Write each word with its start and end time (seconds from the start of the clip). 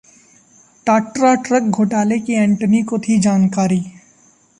टाट्रा 0.87 1.33
truck 1.47 1.63
घोटाले 1.77 2.17
की 2.19 2.33
एंटनी 2.33 2.81
को 2.83 2.99
थी 2.99 3.19
जानकारी! 3.21 3.79